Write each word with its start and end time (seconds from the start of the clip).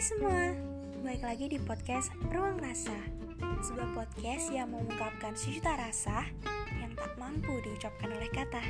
Hai 0.00 0.08
semua, 0.16 0.56
balik 1.04 1.20
lagi 1.28 1.46
di 1.52 1.58
podcast 1.60 2.08
Ruang 2.32 2.56
Rasa. 2.56 2.96
Sebuah 3.60 3.92
podcast 3.92 4.48
yang 4.48 4.72
mengungkapkan 4.72 5.36
sejuta 5.36 5.76
rasa 5.76 6.24
yang 6.72 6.96
tak 6.96 7.20
mampu 7.20 7.60
diucapkan 7.60 8.08
oleh 8.08 8.32
kata. 8.32 8.64